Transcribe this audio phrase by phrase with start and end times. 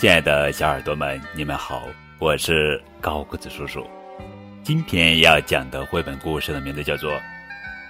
[0.00, 1.86] 亲爱的小耳朵们，你们好，
[2.18, 3.86] 我是高个子叔叔。
[4.62, 7.12] 今天要讲的绘本故事的名字叫做《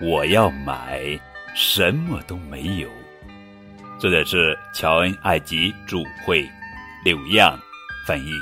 [0.01, 1.01] 我要买
[1.55, 2.89] 什么都没有》，
[4.01, 6.51] 作者是乔恩·艾吉著，绘，
[7.05, 7.57] 柳样
[8.05, 8.33] 翻译。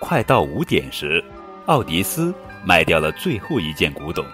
[0.00, 1.22] 快到五点时，
[1.66, 4.24] 奥迪斯卖掉了最后一件古董，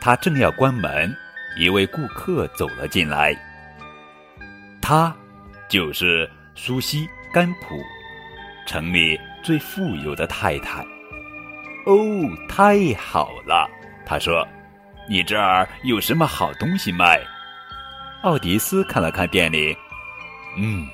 [0.00, 1.12] 他正要关门。
[1.58, 3.36] 一位顾客走了进来，
[4.86, 5.16] 他
[5.66, 7.82] 就是苏西·甘普，
[8.66, 10.82] 城里最富有的太太。
[11.86, 11.96] 哦，
[12.46, 13.66] 太好了！
[14.04, 14.46] 他说
[15.08, 17.18] ：“你这儿有什么好东西卖？”
[18.24, 19.74] 奥迪斯看了看店里，
[20.58, 20.86] 嗯，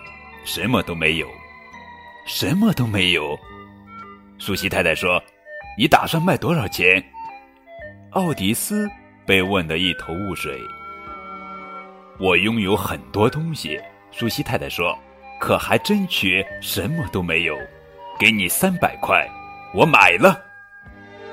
[0.45, 1.29] 什么都没有，
[2.29, 3.37] 什么都没有。
[4.39, 5.21] 苏西太太说
[5.77, 7.05] ：“你打算卖多少钱？”
[8.15, 8.89] 奥迪斯。
[9.27, 10.59] 被问得一头雾水。
[12.21, 13.81] 我拥有很多东西，
[14.13, 14.95] 苏西太太说，
[15.41, 17.57] 可还真缺什么都没有。
[18.19, 19.27] 给你三百块，
[19.75, 20.39] 我买了。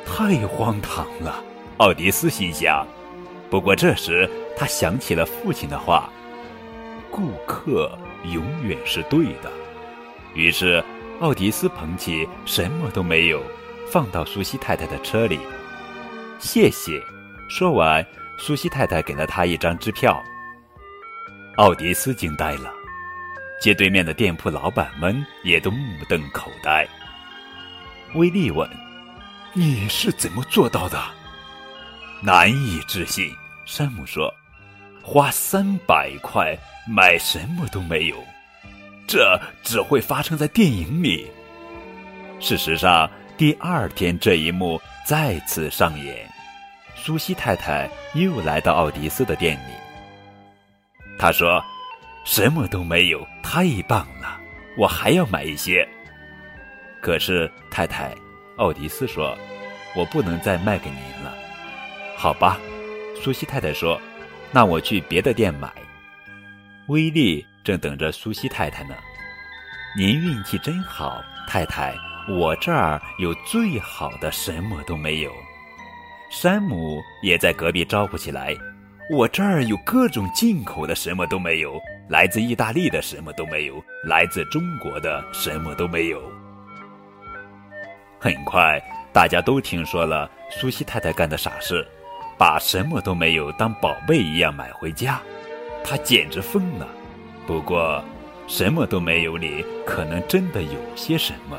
[0.06, 1.44] 太荒唐了，
[1.80, 2.88] 奥迪斯心想。
[3.50, 6.10] 不过这时他想起了父亲的话
[7.12, 7.92] ：“顾客
[8.24, 9.52] 永远是对的。”
[10.36, 10.82] 于是
[11.20, 13.44] 奥迪斯捧起什么都没有，
[13.92, 15.38] 放到苏西太太的车里。
[16.40, 16.98] 谢谢。
[17.50, 18.06] 说完，
[18.40, 20.24] 苏西太太给了他一张支票。
[21.58, 22.72] 奥迪斯惊呆了，
[23.60, 26.88] 街对面的店铺老板们也都目瞪口呆。
[28.14, 28.70] 威利问
[29.54, 31.04] ：“你是怎么做到的？”
[32.22, 33.34] 难以置信，
[33.66, 34.32] 山姆说
[35.02, 36.56] ：“花三百块
[36.88, 38.24] 买什么都没有，
[39.08, 41.28] 这只会发生在电影里。”
[42.40, 46.30] 事实上，第二天这一幕再次上演。
[46.96, 49.87] 苏西太太又来到奥迪斯的店里。
[51.20, 51.64] 他说
[52.24, 54.40] ：“什么都没有，太棒了！
[54.78, 55.88] 我还要买一些。”
[57.02, 58.14] 可是太太，
[58.58, 59.38] 奥迪斯说
[59.96, 61.34] ：“我不能再卖给您了。”
[62.16, 62.60] 好吧，
[63.22, 64.00] 苏西太太说
[64.52, 65.72] ：“那我去别的店买。”
[66.88, 68.96] 威利正等着苏西太太呢。
[69.98, 71.96] 您运气真好，太太，
[72.30, 75.32] 我这儿有最好的，什么都没有。
[76.30, 78.54] 山姆也在隔壁招呼起来
[79.10, 81.80] ：“我这儿有各种进口的，什么都没有；
[82.10, 86.22] 来自意大利的，什么都没有；来自中国的，什么都没有。”
[88.20, 88.78] 很快，
[89.14, 91.88] 大家都听说了苏西太太干的傻事，
[92.38, 95.22] 把什么都没有当宝贝一样买回家。
[95.86, 96.86] 她简直疯了。
[97.46, 98.04] 不过，
[98.46, 101.58] 什么都没有里可能真的有些什么。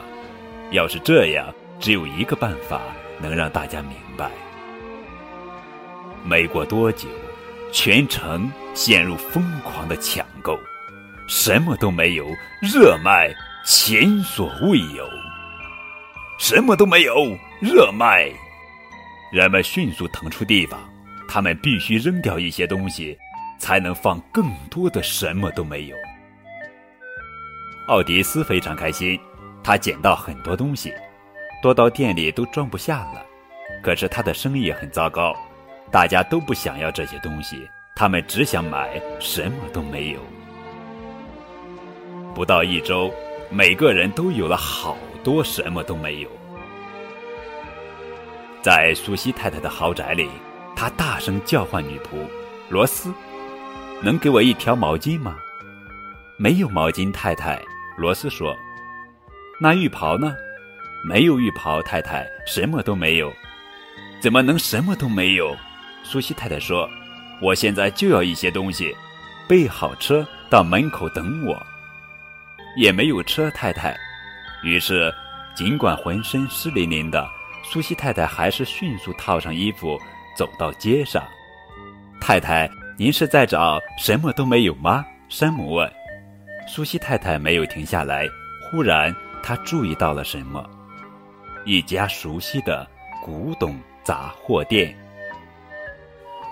[0.70, 2.82] 要是这样，只有一个办法
[3.22, 4.30] 能让大家明白。
[6.22, 7.08] 没过多久，
[7.70, 10.58] 全城陷入疯狂的抢购，
[11.28, 12.26] 什么都没有，
[12.62, 13.30] 热卖，
[13.64, 15.08] 前所未有。
[16.38, 18.30] 什么都没有，热卖，
[19.32, 20.80] 人们迅速腾出地方，
[21.28, 23.16] 他们必须扔掉一些东西，
[23.58, 25.96] 才能放更多的什么都没有。
[27.88, 29.18] 奥迪斯非常开心，
[29.62, 30.92] 他捡到很多东西，
[31.62, 33.24] 多到店里都装不下了。
[33.82, 35.36] 可是他的生意很糟糕。
[35.90, 40.20] 大家都不想要这些东西，他们只想买什么都没有。
[42.34, 43.12] 不到一周，
[43.50, 46.28] 每个人都有了好多什么都没有。
[48.60, 50.28] 在苏西太太的豪宅里，
[50.76, 52.18] 他大声叫唤女仆
[52.68, 53.12] 罗斯
[54.02, 55.36] ：“能给我一条毛巾吗
[56.36, 57.60] ？”“没有毛巾，太太。”
[57.96, 58.54] 罗斯说。
[59.60, 60.36] “那浴袍呢
[61.08, 62.26] ？”“没有浴袍，太太。
[62.46, 63.32] ”“什么都没有。
[64.20, 65.56] ”“怎么能什么都没有？”
[66.02, 66.88] 苏西太太说
[67.40, 68.96] ：“我现在就要一些东西，
[69.48, 71.60] 备好车到门口等我。”
[72.76, 73.96] 也没有车，太太。
[74.62, 75.12] 于是，
[75.54, 77.28] 尽管浑身湿淋淋的，
[77.64, 80.00] 苏西太太还是迅速套上衣服，
[80.36, 81.22] 走到街上。
[82.20, 85.04] 太太，您是在找什么都没有吗？
[85.28, 85.92] 山姆问。
[86.66, 88.26] 苏西太太没有停下来。
[88.70, 90.64] 忽然，她注意到了什么？
[91.64, 92.86] 一家熟悉的
[93.24, 94.96] 古董杂货店。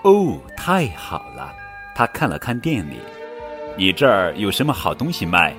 [0.07, 1.53] 哦，太好了！
[1.93, 3.01] 他看了看店里，
[3.75, 5.53] 你这儿有什么好东西卖？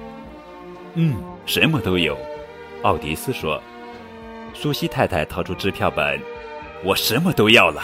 [0.94, 1.14] 嗯，
[1.44, 2.16] 什么都有。
[2.82, 3.62] 奥迪斯说。
[4.54, 6.18] 苏西太太掏出支票本，
[6.82, 7.82] 我什么都要了。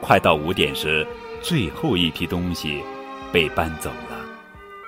[0.00, 1.06] 快到五点时，
[1.42, 2.82] 最后一批东西
[3.30, 4.16] 被搬走了，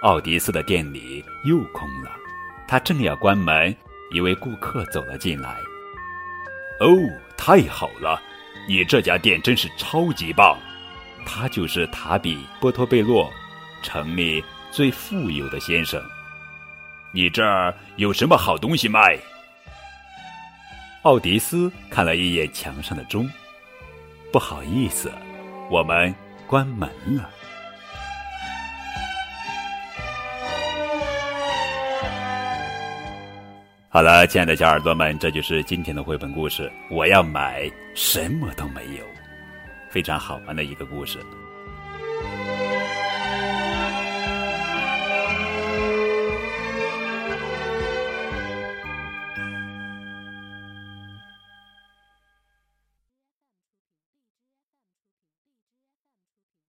[0.01, 2.11] 奥迪斯的店里又空了。
[2.67, 3.77] 他正要关门，
[4.11, 5.55] 一位顾客走了进来。
[6.81, 6.97] 哦，
[7.37, 8.23] 太好了！
[8.69, 10.59] 你这家店真是超级棒，
[11.25, 13.33] 他就是塔比波托贝洛。
[13.81, 16.03] 城里最富有的先生。
[17.13, 19.17] 你这儿有什么好东西卖？
[21.03, 23.31] 奥迪斯看了一眼墙上的钟，
[24.31, 25.11] 不好意思，
[25.71, 26.15] 我们
[26.47, 27.31] 关门了。
[33.91, 39.05] 好了亲爱的小耳朵们这就是今天的绘本故事我要买什么都没有
[39.89, 41.19] 非常好玩的一个故事。